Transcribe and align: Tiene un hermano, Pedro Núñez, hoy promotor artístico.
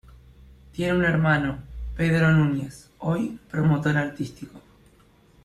Tiene 0.71 0.95
un 0.97 1.05
hermano, 1.05 1.59
Pedro 1.95 2.31
Núñez, 2.31 2.89
hoy 2.97 3.37
promotor 3.51 3.97
artístico. 3.97 4.59